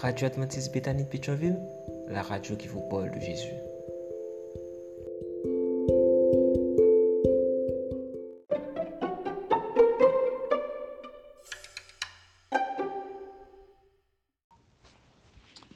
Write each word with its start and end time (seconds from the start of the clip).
Radio 0.00 0.28
Adventiste 0.28 0.72
Bethany 0.72 1.04
de 1.04 2.10
la 2.10 2.22
radio 2.22 2.56
qui 2.56 2.68
vous 2.68 2.80
parle 2.88 3.10
de 3.10 3.20
Jésus. 3.20 3.52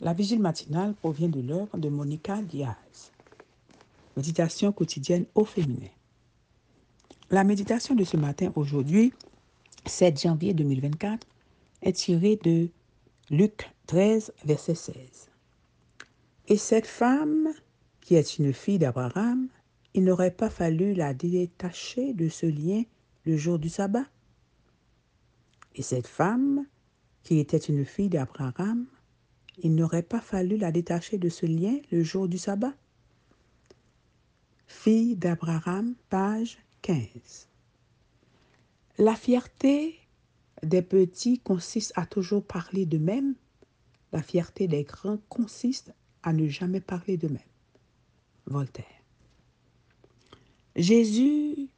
La 0.00 0.12
vigile 0.12 0.38
matinale 0.38 0.94
provient 0.94 1.28
de 1.28 1.40
l'œuvre 1.40 1.76
de 1.76 1.88
Monica 1.88 2.40
Diaz. 2.42 3.10
Méditation 4.16 4.70
quotidienne 4.70 5.26
au 5.34 5.44
féminin. 5.44 5.90
La 7.28 7.42
méditation 7.42 7.96
de 7.96 8.04
ce 8.04 8.16
matin, 8.16 8.52
aujourd'hui, 8.54 9.12
7 9.84 10.20
janvier 10.20 10.54
2024, 10.54 11.26
est 11.82 11.92
tirée 11.94 12.38
de 12.44 12.68
Luc 13.32 13.70
13, 13.86 14.30
verset 14.44 14.74
16. 14.74 15.30
Et 16.48 16.58
cette 16.58 16.86
femme, 16.86 17.48
qui 18.02 18.14
est 18.14 18.36
une 18.36 18.52
fille 18.52 18.78
d'Abraham, 18.78 19.48
il 19.94 20.04
n'aurait 20.04 20.32
pas 20.32 20.50
fallu 20.50 20.92
la 20.92 21.14
détacher 21.14 22.12
de 22.12 22.28
ce 22.28 22.44
lien 22.44 22.82
le 23.24 23.38
jour 23.38 23.58
du 23.58 23.70
sabbat? 23.70 24.04
Et 25.74 25.80
cette 25.80 26.08
femme, 26.08 26.66
qui 27.22 27.38
était 27.38 27.56
une 27.56 27.86
fille 27.86 28.10
d'Abraham, 28.10 28.84
il 29.62 29.74
n'aurait 29.74 30.02
pas 30.02 30.20
fallu 30.20 30.58
la 30.58 30.70
détacher 30.70 31.16
de 31.16 31.30
ce 31.30 31.46
lien 31.46 31.78
le 31.90 32.02
jour 32.02 32.28
du 32.28 32.36
sabbat? 32.36 32.74
Fille 34.66 35.16
d'Abraham, 35.16 35.94
page 36.10 36.58
15. 36.82 37.48
La 38.98 39.16
fierté 39.16 40.01
des 40.62 40.82
petits 40.82 41.38
consiste 41.40 41.92
à 41.96 42.06
toujours 42.06 42.44
parler 42.44 42.86
d'eux-mêmes. 42.86 43.34
La 44.12 44.22
fierté 44.22 44.68
des 44.68 44.84
grands 44.84 45.18
consiste 45.28 45.94
à 46.22 46.32
ne 46.32 46.46
jamais 46.48 46.80
parler 46.80 47.16
d'eux-mêmes. 47.16 47.40
Voltaire. 48.46 48.84
Jésus 50.76 51.68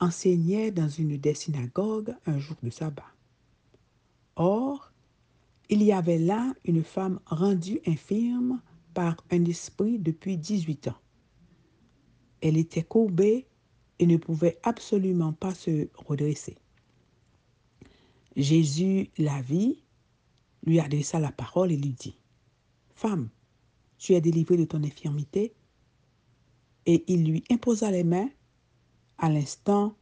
enseignait 0.00 0.70
dans 0.70 0.88
une 0.88 1.16
des 1.16 1.34
synagogues 1.34 2.14
un 2.26 2.38
jour 2.38 2.56
de 2.62 2.70
sabbat. 2.70 3.04
Or, 4.36 4.92
il 5.68 5.82
y 5.82 5.92
avait 5.92 6.18
là 6.18 6.54
une 6.64 6.84
femme 6.84 7.20
rendue 7.26 7.80
infirme 7.86 8.60
par 8.94 9.16
un 9.30 9.44
esprit 9.44 9.98
depuis 9.98 10.38
18 10.38 10.88
ans. 10.88 10.98
Elle 12.40 12.56
était 12.56 12.84
courbée 12.84 13.46
et 13.98 14.06
ne 14.06 14.16
pouvait 14.16 14.58
absolument 14.62 15.32
pas 15.32 15.54
se 15.54 15.88
redresser. 15.94 16.56
Jésus 18.36 19.10
la 19.18 19.40
vit, 19.42 19.82
lui 20.64 20.80
adressa 20.80 21.18
la 21.18 21.32
parole 21.32 21.72
et 21.72 21.76
lui 21.76 21.92
dit, 21.92 22.18
Femme, 22.94 23.28
tu 23.98 24.14
es 24.14 24.20
délivrée 24.20 24.56
de 24.56 24.64
ton 24.64 24.82
infirmité. 24.82 25.54
Et 26.86 27.04
il 27.06 27.24
lui 27.24 27.44
imposa 27.50 27.90
les 27.90 28.04
mains. 28.04 28.30
À 29.18 29.28
l'instant, 29.28 29.94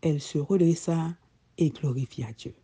elle 0.00 0.20
se 0.20 0.38
redressa 0.38 1.14
et 1.58 1.70
glorifia 1.70 2.32
Dieu. 2.32 2.54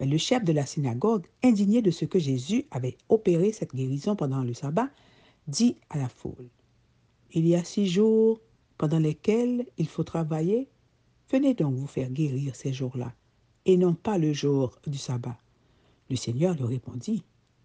Mais 0.00 0.06
le 0.06 0.16
chef 0.16 0.44
de 0.44 0.52
la 0.52 0.64
synagogue, 0.64 1.26
indigné 1.42 1.82
de 1.82 1.90
ce 1.90 2.04
que 2.04 2.18
Jésus 2.18 2.66
avait 2.70 2.96
opéré 3.08 3.52
cette 3.52 3.74
guérison 3.74 4.14
pendant 4.14 4.42
le 4.44 4.54
sabbat, 4.54 4.90
dit 5.48 5.76
à 5.90 5.98
la 5.98 6.08
foule, 6.08 6.48
Il 7.32 7.46
y 7.46 7.56
a 7.56 7.64
six 7.64 7.86
jours 7.86 8.40
pendant 8.78 9.00
lesquels 9.00 9.66
il 9.76 9.88
faut 9.88 10.04
travailler. 10.04 10.68
Venez 11.30 11.54
donc 11.54 11.74
vous 11.74 11.86
faire 11.86 12.10
guérir 12.10 12.54
ces 12.54 12.72
jours-là, 12.72 13.12
et 13.68 13.76
non 13.76 13.92
pas 13.94 14.16
le 14.16 14.32
jour 14.32 14.80
du 14.86 14.96
sabbat. 14.96 15.38
Le 16.08 16.16
Seigneur 16.16 16.54
lui 16.54 16.64
répondit, 16.64 17.22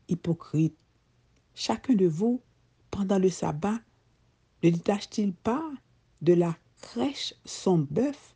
Hypocrite, 0.10 0.76
chacun 1.56 1.96
de 1.96 2.06
vous, 2.06 2.42
pendant 2.92 3.18
le 3.18 3.30
sabbat, 3.30 3.80
ne 4.64 4.70
détache-t-il 4.70 5.34
pas 5.34 5.64
de 6.22 6.34
la 6.34 6.58
crèche 6.82 7.34
son 7.46 7.80
bœuf 7.90 8.36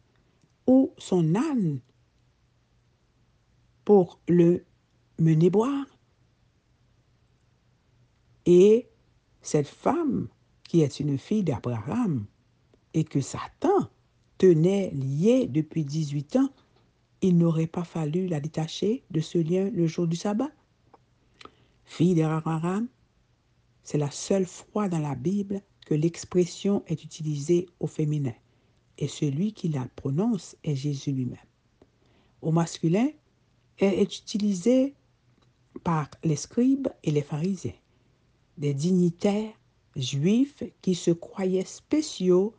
ou 0.65 0.93
son 0.97 1.35
âne 1.35 1.81
pour 3.83 4.21
le 4.29 4.63
mener 5.19 5.49
boire? 5.49 5.85
Et 8.45 8.87
cette 9.41 9.67
femme, 9.67 10.29
qui 10.63 10.83
est 10.83 11.01
une 11.01 11.17
fille 11.17 11.43
d'Abraham, 11.43 12.27
et 12.93 13.03
que 13.03 13.19
Satan 13.19 13.89
tenait 14.37 14.91
liée 14.91 15.47
depuis 15.47 15.83
18 15.83 16.37
ans, 16.37 16.49
il 17.21 17.37
n'aurait 17.37 17.67
pas 17.67 17.83
fallu 17.83 18.27
la 18.27 18.39
détacher 18.39 19.03
de 19.11 19.19
ce 19.19 19.37
lien 19.37 19.69
le 19.71 19.87
jour 19.87 20.07
du 20.07 20.15
sabbat. 20.15 20.51
Fille 21.85 22.15
d'Abraham, 22.15 22.87
c'est 23.83 23.97
la 23.97 24.11
seule 24.11 24.45
fois 24.45 24.89
dans 24.89 24.99
la 24.99 25.15
Bible 25.15 25.61
que 25.85 25.93
l'expression 25.93 26.83
est 26.87 27.03
utilisée 27.03 27.67
au 27.79 27.87
féminin, 27.87 28.33
et 28.97 29.07
celui 29.07 29.53
qui 29.53 29.69
la 29.69 29.87
prononce 29.95 30.57
est 30.63 30.75
Jésus 30.75 31.11
lui-même. 31.11 31.37
Au 32.41 32.51
masculin, 32.51 33.07
elle 33.77 33.93
est 33.93 34.19
utilisée 34.19 34.95
par 35.83 36.09
les 36.23 36.35
scribes 36.35 36.89
et 37.03 37.11
les 37.11 37.21
pharisiens, 37.21 37.73
des 38.57 38.73
dignitaires 38.73 39.53
juifs 39.95 40.63
qui 40.81 40.93
se 40.93 41.11
croyaient 41.11 41.65
spéciaux 41.65 42.53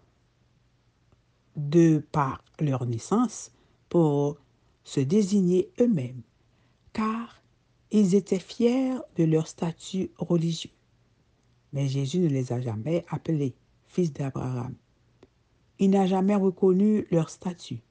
de 1.56 2.02
par 2.12 2.42
leur 2.60 2.86
naissance 2.86 3.52
pour 3.88 4.38
se 4.88 5.00
désigner 5.00 5.70
eux-mêmes, 5.80 6.22
car 6.94 7.42
ils 7.90 8.14
étaient 8.14 8.38
fiers 8.38 8.96
de 9.16 9.24
leur 9.24 9.46
statut 9.46 10.10
religieux. 10.16 10.70
Mais 11.74 11.88
Jésus 11.88 12.20
ne 12.20 12.28
les 12.28 12.54
a 12.54 12.60
jamais 12.62 13.04
appelés 13.10 13.54
fils 13.86 14.14
d'Abraham. 14.14 14.74
Il 15.78 15.90
n'a 15.90 16.06
jamais 16.06 16.36
reconnu 16.36 17.06
leur 17.10 17.28
statut. 17.28 17.82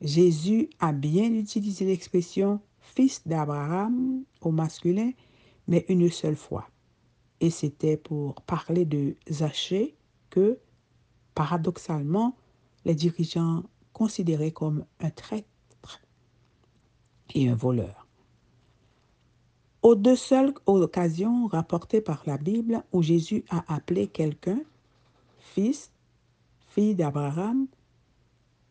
Jésus 0.00 0.70
a 0.78 0.92
bien 0.92 1.34
utilisé 1.34 1.84
l'expression 1.84 2.60
fils 2.78 3.26
d'Abraham 3.26 4.22
au 4.42 4.52
masculin, 4.52 5.10
mais 5.66 5.84
une 5.88 6.08
seule 6.08 6.36
fois. 6.36 6.70
Et 7.40 7.50
c'était 7.50 7.96
pour 7.96 8.42
parler 8.42 8.84
de 8.84 9.16
Zachée 9.28 9.96
que, 10.30 10.60
paradoxalement, 11.34 12.36
les 12.84 12.94
dirigeants 12.94 13.64
considéraient 13.92 14.52
comme 14.52 14.84
un 15.00 15.10
traître 15.10 15.48
un 17.44 17.54
voleur. 17.54 18.06
Aux 19.82 19.94
deux 19.94 20.16
seules 20.16 20.54
occasions 20.66 21.46
rapportées 21.46 22.00
par 22.00 22.22
la 22.26 22.38
Bible 22.38 22.82
où 22.92 23.02
Jésus 23.02 23.44
a 23.50 23.62
appelé 23.72 24.08
quelqu'un 24.08 24.60
fils, 25.38 25.90
fille 26.68 26.94
d'Abraham, 26.94 27.66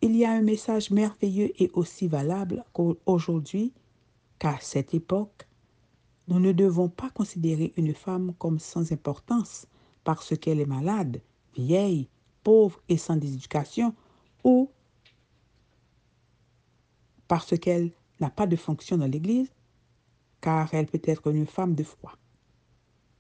il 0.02 0.16
y 0.16 0.26
a 0.26 0.32
un 0.32 0.42
message 0.42 0.92
merveilleux 0.92 1.52
et 1.62 1.72
aussi 1.74 2.08
valable 2.08 2.64
qu'aujourd'hui, 2.74 3.74
qu'à 4.40 4.58
cette 4.60 4.94
époque, 4.94 5.48
nous 6.28 6.40
ne 6.40 6.52
devons 6.52 6.90
pas 6.90 7.10
considérer 7.10 7.74
une 7.78 7.94
femme 7.94 8.34
comme 8.38 8.60
sans 8.60 8.92
importance 8.92 9.68
parce 10.04 10.38
qu'elle 10.38 10.60
est 10.60 10.66
malade, 10.66 11.22
vieille, 11.56 12.10
pauvre 12.44 12.80
et 12.90 12.98
sans 12.98 13.16
éducation, 13.16 13.96
ou 14.44 14.70
parce 17.28 17.58
qu'elle 17.58 17.92
n'a 18.20 18.30
pas 18.30 18.48
de 18.48 18.56
fonction 18.56 18.98
dans 18.98 19.08
l'Église, 19.08 19.52
car 20.42 20.74
elle 20.74 20.86
peut 20.86 21.02
être 21.04 21.32
une 21.32 21.46
femme 21.46 21.76
de 21.76 21.84
foi. 21.84 22.14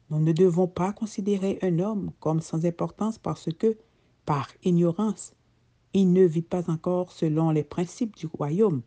Nous 0.10 0.20
ne 0.20 0.32
devons 0.32 0.68
pas 0.68 0.94
considérer 0.94 1.58
un 1.62 1.80
homme 1.80 2.12
comme 2.20 2.42
sans 2.42 2.66
importance 2.66 3.18
parce 3.18 3.50
que, 3.54 3.78
par 4.26 4.48
ignorance, 4.64 5.34
il 5.94 6.14
ne 6.14 6.24
vit 6.24 6.42
pas 6.42 6.70
encore 6.70 7.12
selon 7.12 7.52
les 7.52 7.64
principes 7.64 8.16
du 8.16 8.28
royaume, 8.28 8.82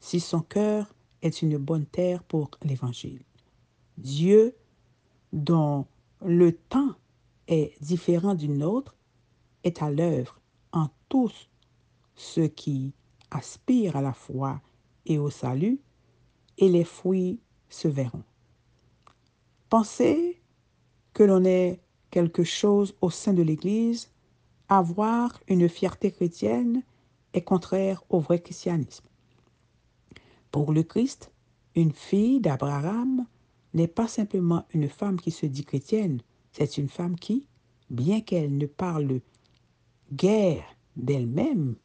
si 0.00 0.20
son 0.20 0.40
cœur 0.40 0.94
est 1.22 1.42
une 1.42 1.58
bonne 1.58 1.86
terre 1.86 2.22
pour 2.22 2.50
l'Évangile. 2.62 3.22
Dieu, 3.98 4.54
dont 5.32 5.86
le 6.24 6.52
temps 6.52 6.94
est 7.48 7.74
différent 7.82 8.34
du 8.34 8.48
nôtre, 8.48 8.96
est 9.64 9.82
à 9.82 9.90
l'œuvre 9.90 10.40
en 10.72 10.88
tous 11.08 11.48
ceux 12.14 12.48
qui 12.48 12.92
aspirent 13.30 13.96
à 13.96 14.02
la 14.02 14.12
foi 14.12 14.60
et 15.08 15.18
au 15.18 15.30
salut, 15.30 15.80
et 16.58 16.68
les 16.68 16.84
fruits 16.84 17.40
se 17.68 17.88
verront. 17.88 18.22
Pensez 19.68 20.40
que 21.12 21.24
l'on 21.24 21.44
est 21.44 21.80
quelque 22.10 22.44
chose 22.44 22.94
au 23.00 23.10
sein 23.10 23.32
de 23.32 23.42
l'Église 23.42 24.10
avoir 24.68 25.40
une 25.48 25.68
fierté 25.68 26.12
chrétienne 26.12 26.82
est 27.32 27.42
contraire 27.42 28.02
au 28.10 28.20
vrai 28.20 28.38
christianisme. 28.38 29.04
Pour 30.50 30.72
le 30.72 30.82
Christ, 30.82 31.30
une 31.74 31.92
fille 31.92 32.40
d'Abraham 32.40 33.26
n'est 33.74 33.88
pas 33.88 34.08
simplement 34.08 34.66
une 34.72 34.88
femme 34.88 35.20
qui 35.20 35.30
se 35.30 35.46
dit 35.46 35.64
chrétienne, 35.64 36.20
c'est 36.52 36.78
une 36.78 36.88
femme 36.88 37.16
qui, 37.16 37.46
bien 37.90 38.20
qu'elle 38.20 38.56
ne 38.56 38.66
parle 38.66 39.20
guère 40.12 40.64
d'elle-même 40.96 41.76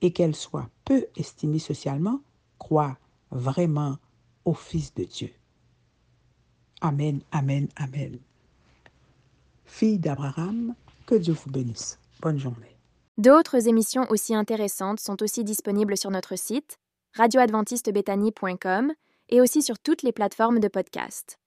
et 0.00 0.12
qu'elle 0.12 0.34
soit 0.34 0.68
peu 0.84 1.06
estimée 1.16 1.58
socialement, 1.58 2.20
croit 2.62 2.96
vraiment 3.32 3.98
au 4.44 4.54
Fils 4.54 4.94
de 4.94 5.02
Dieu. 5.02 5.30
Amen, 6.80 7.20
amen, 7.32 7.66
amen. 7.74 8.18
Fille 9.64 9.98
d'Abraham, 9.98 10.74
que 11.06 11.16
Dieu 11.16 11.34
vous 11.34 11.50
bénisse. 11.50 11.98
Bonne 12.20 12.38
journée. 12.38 12.76
D'autres 13.18 13.66
émissions 13.66 14.06
aussi 14.10 14.34
intéressantes 14.34 15.00
sont 15.00 15.22
aussi 15.24 15.42
disponibles 15.42 15.96
sur 15.96 16.12
notre 16.12 16.36
site 16.38 16.78
radioadventistebethany.com 17.14 18.92
et 19.28 19.40
aussi 19.40 19.60
sur 19.60 19.78
toutes 19.80 20.02
les 20.02 20.12
plateformes 20.12 20.60
de 20.60 20.68
podcast. 20.68 21.38